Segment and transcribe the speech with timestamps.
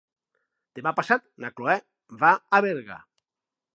[0.79, 1.75] Demà passat na Cloè
[2.25, 2.99] va a Berga.